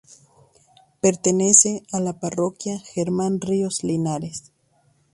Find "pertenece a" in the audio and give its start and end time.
0.99-1.99